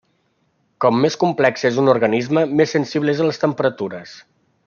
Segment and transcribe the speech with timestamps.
[0.85, 4.19] Com més complex és un organisme, més sensible és a les temperatures.